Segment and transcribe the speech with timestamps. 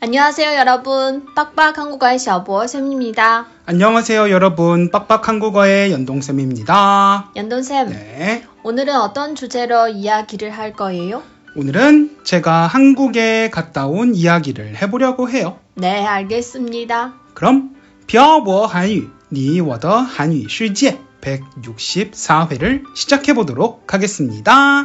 [0.00, 1.24] 안녕하세요, 여러분.
[1.34, 3.46] 빡빡 한국어의 小博 쌤입니다.
[3.66, 4.90] 안녕하세요, 여러분.
[4.90, 7.30] 빡빡 한국어의 연동쌤입니다.
[7.36, 8.44] 연돈쌤, 네.
[8.64, 11.22] 오늘은 어떤 주제로 이야기를 할 거예요?
[11.56, 15.58] 오늘은 제가 한국에 갔다 온 이야기를 해보려고 해요.
[15.74, 17.14] 네, 알겠습니다.
[17.32, 17.70] 그럼,
[18.06, 24.84] 漂泊韩语,你我的韩语世界 164회를 시작해보도록 하겠습니다.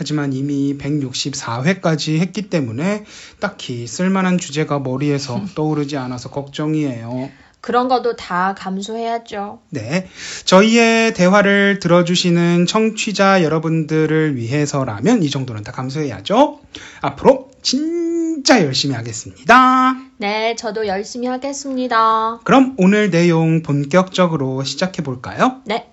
[0.00, 3.04] 하지만 이미 164회까지 했기 때문에
[3.38, 7.28] 딱히 쓸만한 주제가 머리에서 떠오르지 않아서 걱정이에요.
[7.60, 9.60] 그런 것도 다 감수해야죠.
[9.68, 10.08] 네.
[10.46, 16.60] 저희의 대화를 들어주시는 청취자 여러분들을 위해서라면 이 정도는 다 감수해야죠.
[17.02, 19.96] 앞으로 진짜 열심히 하겠습니다.
[20.16, 22.40] 네, 저도 열심히 하겠습니다.
[22.44, 25.60] 그럼 오늘 내용 본격적으로 시작해 볼까요?
[25.66, 25.90] 네,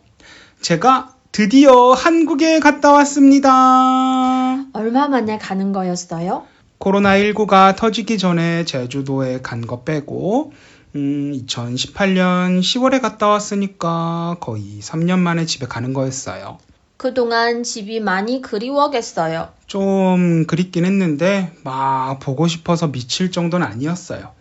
[0.62, 4.66] 제가 드디어 한국에 갔다 왔습니다.
[4.74, 6.48] 얼마 만에 가는 거였어요?
[6.80, 10.54] 코로나19가 터지기 전에 제주도에 간 거 빼고,
[10.96, 16.58] 음, 2018년 10월에 갔다 왔으니까 거의 3년 만에 집에 가는 거였어요.
[16.98, 19.50] 그동안 집이 많이 그리워겠어요.
[19.68, 24.32] 좀 그립긴 했는데, 막 보고 싶어서 미칠 정도는 아니었어요.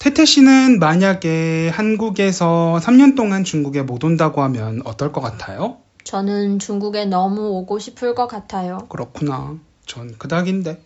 [0.00, 5.85] 태태 씨는 만약에 한국에서 3년 동안 중국에 못 온다고 하면 어떨 것 같아요?
[6.06, 8.78] 저는 중국에 너무 오고 싶을 것 같아요.
[8.88, 9.56] 그렇구나.
[9.86, 10.80] 전 그닥인데.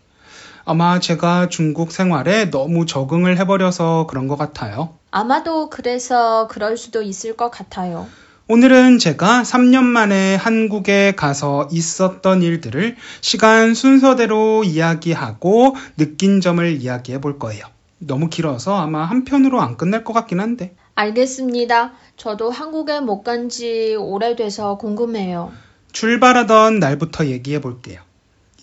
[0.65, 4.95] 아마 제가 중국 생활에 너무 적응을 해버려서 그런 것 같아요.
[5.11, 8.07] 아마도 그래서 그럴 수도 있을 것 같아요.
[8.49, 17.39] 오늘은 제가 3년 만에 한국에 가서 있었던 일들을 시간 순서대로 이야기하고 느낀 점을 이야기해 볼
[17.39, 17.67] 거예요.
[17.99, 20.75] 너무 길어서 아마 한 편으로 안 끝날 것 같긴 한데.
[21.01, 21.93] 알겠습니다.
[22.17, 25.51] 저도 한국에 못 간 지 오래돼서 궁금해요.
[25.93, 28.01] 출발하던 날부터 얘기해 볼게요.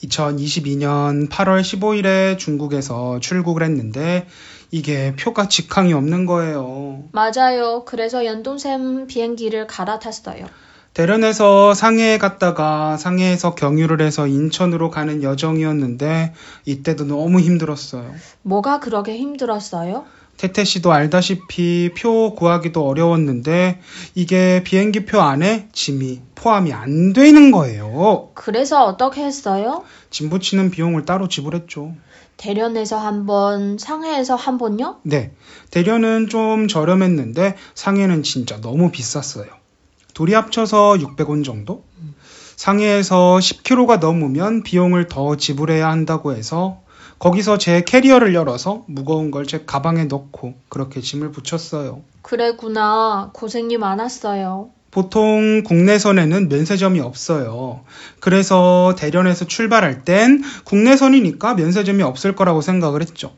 [0.04, 4.28] 2022년 8월 15일에 중국에서 출국을 했는데
[4.70, 7.04] 이게 표가 직항이 없는 거예요.
[7.12, 7.84] 맞아요.
[7.86, 10.46] 그래서 연동샘 비행기를 갈아탔어요.
[10.94, 16.34] 대련에서 상해에 갔다가 상해에서 경유를 해서 인천으로 가는 여정이었는데
[16.66, 18.14] 이때도 너무 힘들었어요.
[18.44, 20.06] 뭐가 그렇게 힘들었어요?
[20.38, 23.80] 태태 씨도 알다시피 표 구하기도 어려웠는데
[24.14, 28.30] 이게 비행기 표 안에 짐이 포함이 안 되는 거예요.
[28.36, 29.84] 그래서 어떻게 했어요?
[30.12, 31.94] 짐 붙이는 비용을 따로 지불했죠.
[32.38, 34.98] 대련에서 한 번, 상해에서 한 번요?
[35.02, 35.32] 네.
[35.72, 39.48] 대련은 좀 저렴했는데 상해는 진짜 너무 비쌌어요.
[40.14, 41.84] 둘이 합쳐서 600원 정도?
[42.56, 46.82] 상해에서 10kg가 넘으면 비용을 더 지불해야 한다고 해서
[47.20, 52.02] 거기서 제 캐리어를 열어서 무거운 걸 제 가방에 넣고 그렇게 짐을 붙였어요.
[52.22, 53.30] 그래구나.
[53.34, 54.70] 고생이 많았어요.
[54.92, 57.82] 보통 국내선에는 면세점이 없어요.
[58.20, 63.32] 그래서 대련에서 출발할 땐 국내선이니까 면세점이 없을 거라고 생각을 했죠.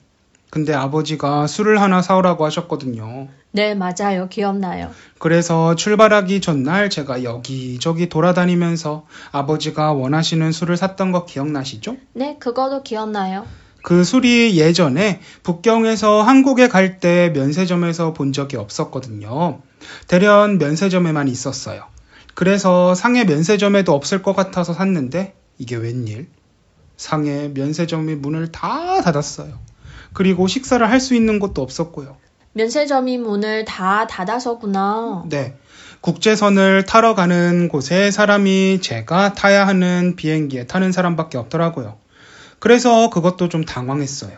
[0.49, 3.27] 근데 아버지가 술을 하나 사오라고 하셨거든요.
[3.51, 4.27] 네, 맞아요.
[4.29, 4.89] 기억나요.
[5.19, 11.97] 그래서 출발하기 전날 제가 여기저기 돌아다니면서 아버지가 원하시는 술을 샀던 거 기억나시죠?
[12.13, 13.45] 네, 그거도 기억나요.
[13.89, 19.61] 그 술이 예전에 북경에서 한국에 갈 때 면세점에서 본 적이 없었거든요.
[20.07, 21.85] 대련 면세점에만 있었어요.
[22.35, 26.27] 그래서 상해 면세점에도 없을 것 같아서 샀는데 이게 웬일?
[26.97, 29.57] 상해 면세점이 문을 다 닫았어요.
[30.13, 32.17] 그리고 식사를 할 수 있는 곳도 없었고요.
[32.53, 35.23] 면세점이 문을 다 닫아서구나.
[35.29, 35.55] 네.
[36.01, 41.97] 국제선을 타러 가는 곳에 사람이 제가 타야 하는 비행기에 타는 사람밖에 없더라고요.
[42.59, 44.37] 그래서 그것도 좀 당황했어요.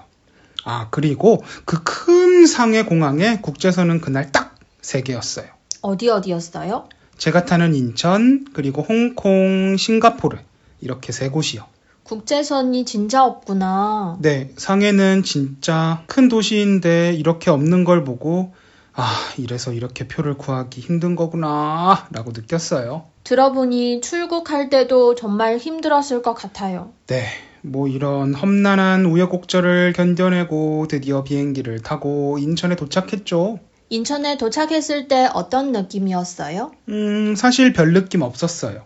[0.64, 4.52] 아, 그리고 그 큰 상해 공항에 국제선은 그날 딱
[4.82, 5.46] 세 개였어요.
[5.82, 6.90] 어디 어디였어요?
[7.18, 10.38] 제가 타는 인천, 그리고 홍콩, 싱가포르.
[10.82, 11.66] 이렇게 세 곳이요.
[12.04, 14.18] 국제선이 진짜 없구나.
[14.22, 18.54] 네, 상해는 진짜 큰 도시인데 이렇게 없는 걸 보고,
[18.94, 23.06] 아, 이래서 이렇게 표를 구하기 힘든 거구나, 라고 느꼈어요.
[23.24, 26.92] 들어보니 출국할 때도 정말 힘들었을 것 같아요.
[27.06, 27.28] 네,
[27.62, 33.60] 뭐 이런 험난한 우여곡절을 견뎌내고 드디어 비행기를 타고 인천에 도착했죠.
[33.90, 36.72] 인천에 도착했을 때 어떤 느낌이었어요?
[36.90, 38.84] 음, 사실 별 느낌 없었어요.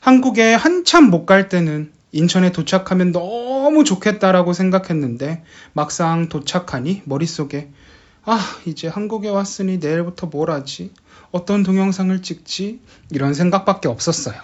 [0.00, 5.42] 한국에 한참 못 갈 때는 인천에 도착하면 너무 좋겠다라고 생각했는데
[5.74, 7.68] 막상 도착하니 머릿속에
[8.24, 10.92] 아, 이제 한국에 왔으니 내일부터 뭘 하지?
[11.30, 12.80] 어떤 동영상을 찍지?
[13.10, 14.40] 이런 생각밖에 없었어요.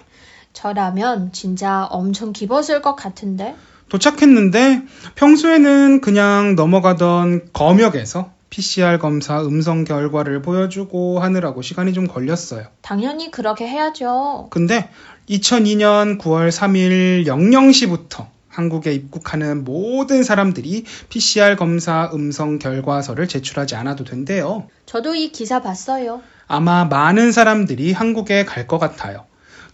[0.55, 3.55] 저라면 진짜 엄청 기뻤을 것 같은데.
[3.91, 4.83] 도착했는데
[5.15, 12.67] 평소에는 그냥 넘어가던 검역에서 PCR 검사 음성 결과를 보여주고 하느라고 시간이 좀 걸렸어요.
[12.81, 14.47] 당연히 그렇게 해야죠.
[14.51, 14.89] 근데
[15.29, 24.69] 2002년 9월 3일 00시부터 한국에 입국하는 모든 사람들이 PCR 검사 음성 결과서를 제출하지 않아도 된대요.
[24.87, 26.23] 저도 이 기사 봤어요.
[26.47, 29.25] 아마 많은 사람들이 한국에 갈 것 같아요.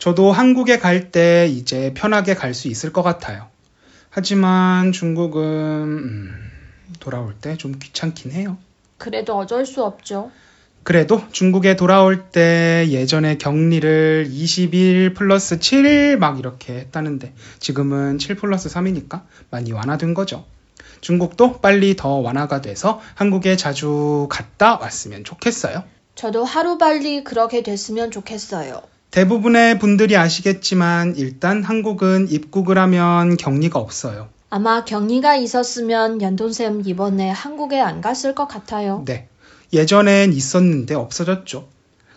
[0.01, 3.49] 저도 한국에 갈 때 이제 편하게 갈 수 있을 것 같아요.
[4.11, 6.51] 하지만 중국은 음,
[7.01, 8.57] 돌아올 때 좀 귀찮긴 해요.
[8.99, 10.31] 그래도 어쩔 수 없죠.
[10.83, 18.69] 그래도 중국에 돌아올 때 예전에 격리를 21 플러스 7 막 이렇게 했다는데 지금은 7 플러스
[18.71, 20.45] 3이니까 많이 완화된 거죠.
[21.03, 25.85] 중국도 빨리 더 완화가 돼서 한국에 자주 갔다 왔으면 좋겠어요.
[26.15, 28.83] 저도 하루빨리 그렇게 됐으면 좋겠어요.
[29.11, 34.29] 대부분의 분들이 아시겠지만 일단 한국은 입국을 하면 격리가 없어요.
[34.51, 39.03] 아마 격리가 있었으면 연돈쌤 이번에 한국에 안 갔을 것 같아요.
[39.07, 39.29] 네.
[39.73, 41.69] 예전엔 있었는데 없어졌죠.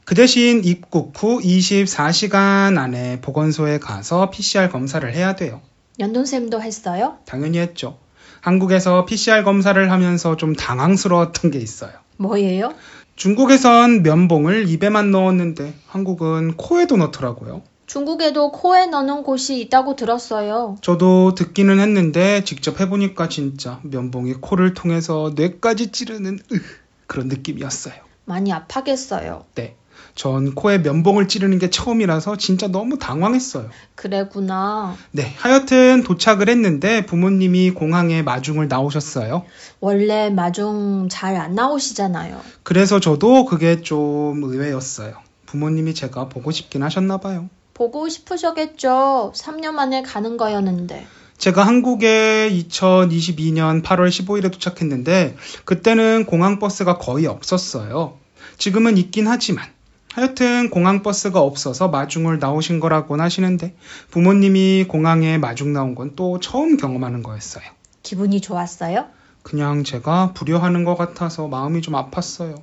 [0.06, 5.62] 그 대신 입국 후 24시간 안에 보건소에 가서 PCR 검사를 해야 돼요.
[6.00, 7.18] 연돈쌤도 했어요?
[7.26, 7.98] 당연히 했죠.
[8.42, 11.94] 한국에서 PCR 검사를 하면서 좀 당황스러웠던 게 있어요.
[12.18, 12.74] 뭐예요?
[13.16, 17.62] 중국에선 면봉을 입에만 넣었는데 한국은 코에도 넣더라고요.
[17.86, 20.78] 중국에도 코에 넣는 곳이 있다고 들었어요.
[20.82, 26.60] 저도 듣기는 했는데 직접 해보니까 진짜 면봉이 코를 통해서 뇌까지 찌르는 으,
[27.06, 27.94] 그런 느낌이었어요.
[28.26, 29.46] 많이 아파겠어요.
[29.56, 29.76] 네.
[30.16, 33.70] 전 코에 면봉을 찌르는 게 처음이라서 진짜 너무 당황했어요.
[33.96, 34.96] 그래구나.
[35.12, 35.34] 네.
[35.38, 39.44] 하여튼 도착을 했는데 부모님이 공항에 마중을 나오셨어요.
[39.80, 42.40] 원래 마중 잘 안 나오시잖아요.
[42.64, 45.16] 그래서 저도 그게 좀 의외였어요.
[45.48, 47.50] 부모님이 제가 보고 싶긴 하셨나 봐요.
[47.74, 49.34] 보고 싶으셨겠죠.
[49.36, 51.08] 3년 만에 가는 거였는데.
[51.38, 55.36] 제가 한국에 2022년 8월 15일에 도착했는데
[55.66, 58.18] 그때는 공항버스가 거의 없었어요.
[58.58, 59.66] 지금은 있긴 하지만
[60.14, 63.76] 하여튼 공항버스가 없어서 마중을 나오신 거라곤 하시는데
[64.12, 67.64] 부모님이 공항에 마중 나온 건 또 처음 경험하는 거였어요.
[68.04, 69.06] 기분이 좋았어요?
[69.42, 72.62] 그냥 제가 불효하는 것 같아서 마음이 좀 아팠어요.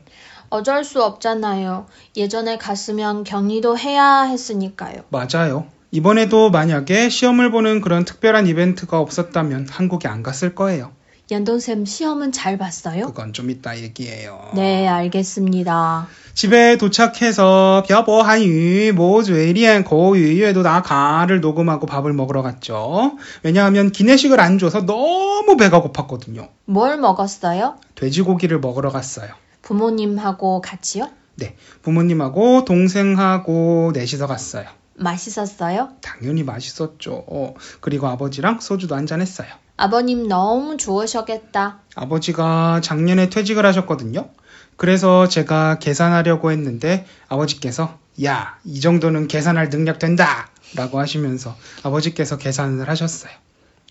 [0.50, 1.86] 어쩔 수 없잖아요.
[2.16, 5.02] 예전에 갔으면 격리도 해야 했으니까요.
[5.08, 5.66] 맞아요.
[5.90, 10.92] 이번에도 만약에 시험을 보는 그런 특별한 이벤트가 없었다면 한국에 안 갔을 거예요.
[11.30, 13.06] 연돈쌤 시험은 잘 봤어요?
[13.06, 14.50] 그건 좀 이따 얘기해요.
[14.54, 16.08] 네, 알겠습니다.
[16.34, 23.16] 집에 도착해서 벼보 한유 모즈웨리엔 고유유에도 나 가를 녹음하고 밥을 먹으러 갔죠.
[23.44, 26.48] 왜냐하면 기내식을 안 줘서 너무 배가 고팠거든요.
[26.64, 27.76] 뭘 먹었어요?
[27.94, 29.28] 돼지고기를 먹으러 갔어요.
[29.62, 31.10] 부모님하고 같이요?
[31.36, 34.66] 네, 부모님하고 동생하고 넷이서 갔어요.
[34.96, 35.90] 맛있었어요?
[36.00, 37.24] 당연히 맛있었죠.
[37.28, 39.48] 어, 그리고 아버지랑 소주도 한잔 했어요.
[39.80, 41.78] 아버님 너무 좋으셨겠다.
[41.94, 44.28] 아버지가 작년에 퇴직을 하셨거든요.
[44.76, 50.50] 그래서 제가 계산하려고 했는데 아버지께서 야, 이 정도는 계산할 능력 된다!
[50.76, 53.32] 라고 하시면서 아버지께서 계산을 하셨어요.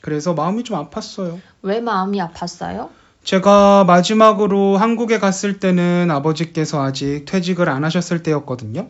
[0.02, 1.40] 그래서 마음이 좀 아팠어요.
[1.64, 2.90] 왜 마음이 아팠어요?
[3.24, 8.90] 제가 마지막으로 한국에 갔을 때는 아버지께서 아직 퇴직을 안 하셨을 때였거든요.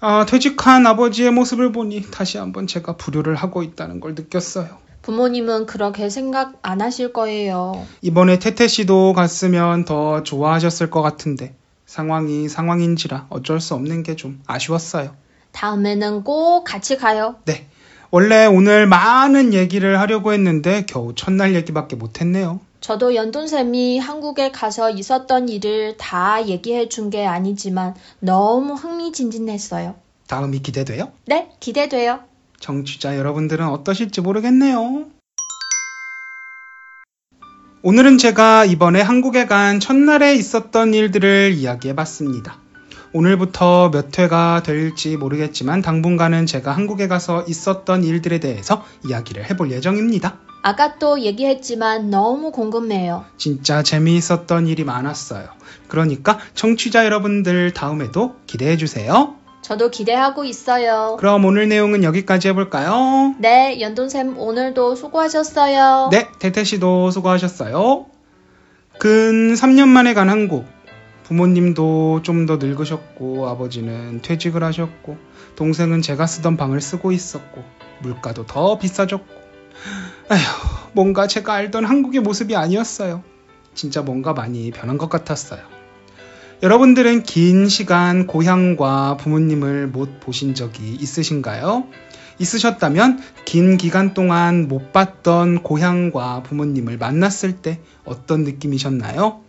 [0.00, 4.89] 아, 퇴직한 아버지의 모습을 보니 다시 한번 제가 불효를 하고 있다는 걸 느꼈어요.
[5.02, 7.86] 부모님은 그렇게 생각 안 하실 거예요.
[8.02, 11.54] 이번에 태태 씨도 갔으면 더 좋아하셨을 것 같은데
[11.86, 15.14] 상황이 상황인지라 어쩔 수 없는 게 좀 아쉬웠어요.
[15.52, 17.36] 다음에는 꼭 같이 가요.
[17.44, 17.66] 네.
[18.12, 22.60] 원래 오늘 많은 얘기를 하려고 했는데 겨우 첫날 얘기밖에 못했네요.
[22.80, 29.94] 저도 연돈쌤이 한국에 가서 있었던 일을 다 얘기해 준 게 아니지만 너무 흥미진진했어요.
[30.28, 31.10] 다음이 기대돼요?
[31.26, 32.20] 네, 기대돼요.
[32.60, 35.06] 정취자 여러분들은 어떠실지 모르겠네요.
[37.82, 42.58] 오늘은 제가 이번에 한국에 간 첫날에 있었던 일들을 이야기해 봤습니다.
[43.12, 50.38] 오늘부터 몇 회가 될지 모르겠지만 당분간은 제가 한국에 가서 있었던 일들에 대해서 이야기를 해볼 예정입니다.
[50.62, 53.24] 아까 또 얘기했지만 너무 궁금해요.
[53.38, 55.48] 진짜 재미있었던 일이 많았어요.
[55.88, 59.39] 그러니까 청취자 여러분들 다음에도 기대해 주세요.
[59.70, 61.16] 저도 기대하고 있어요.
[61.20, 63.36] 그럼 오늘 내용은 여기까지 해볼까요?
[63.38, 66.08] 네, 연돈쌤 오늘도 수고하셨어요.
[66.10, 68.06] 네, 태태 씨도 수고하셨어요.
[68.98, 70.66] 근 3년 만에 간 한국.
[71.22, 75.16] 부모님도 좀 더 늙으셨고 아버지는 퇴직을 하셨고
[75.54, 77.62] 동생은 제가 쓰던 방을 쓰고 있었고
[78.02, 79.24] 물가도 더 비싸졌고
[80.30, 80.40] 아휴
[80.94, 83.22] 뭔가 제가 알던 한국의 모습이 아니었어요.
[83.74, 85.60] 진짜 뭔가 많이 변한 것 같았어요.
[86.62, 91.84] 여러분들은 긴 시간 고향과 부모님을 못 보신 적이 있으신가요?
[92.38, 99.40] 있으셨다면 긴 기간 동안 못 봤던 고향과 부모님을 만났을 때 어떤 느낌이셨나요?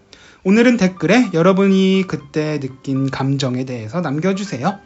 [0.45, 4.79] 오늘은 댓글에 여러분이 그때 느낀 감정에 대해서 남겨주세요.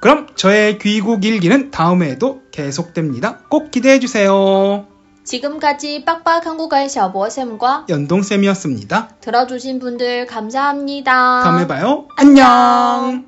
[0.00, 3.40] 그럼 저의 귀국 일기는 다음에도 계속됩니다.
[3.50, 4.95] 꼭 기대해주세요.
[5.25, 9.17] 지금까지 빡빡 한국어의 셔보쌤과 연동쌤이었습니다.
[9.21, 11.43] 들어주신 분들 감사합니다.
[11.43, 12.07] 다음에 봐요.
[12.17, 13.25] 안녕.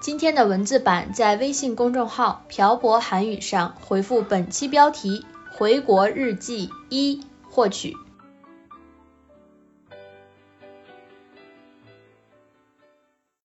[0.00, 7.94] 今天的文字版在微信公众号“漂泊韩语”上回复本期标题“回国日记一”获取。